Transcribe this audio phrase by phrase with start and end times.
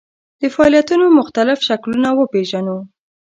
[0.41, 2.77] د فعالیتونو مختلف شکلونه وپېژنو.